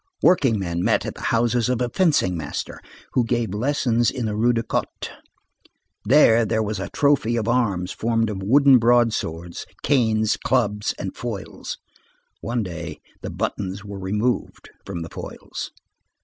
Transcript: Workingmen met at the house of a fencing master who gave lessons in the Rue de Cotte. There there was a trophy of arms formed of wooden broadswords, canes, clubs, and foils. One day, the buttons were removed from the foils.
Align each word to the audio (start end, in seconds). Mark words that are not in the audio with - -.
Workingmen 0.23 0.83
met 0.83 1.05
at 1.05 1.13
the 1.13 1.21
house 1.29 1.69
of 1.69 1.79
a 1.79 1.87
fencing 1.87 2.35
master 2.35 2.81
who 3.13 3.23
gave 3.23 3.53
lessons 3.53 4.09
in 4.09 4.25
the 4.25 4.35
Rue 4.35 4.51
de 4.51 4.63
Cotte. 4.63 5.11
There 6.05 6.43
there 6.43 6.63
was 6.63 6.79
a 6.79 6.89
trophy 6.89 7.35
of 7.37 7.47
arms 7.47 7.91
formed 7.91 8.31
of 8.31 8.41
wooden 8.41 8.79
broadswords, 8.79 9.67
canes, 9.83 10.37
clubs, 10.37 10.95
and 10.97 11.15
foils. 11.15 11.77
One 12.39 12.63
day, 12.63 12.99
the 13.21 13.29
buttons 13.29 13.85
were 13.85 13.99
removed 13.99 14.71
from 14.87 15.03
the 15.03 15.09
foils. 15.11 15.69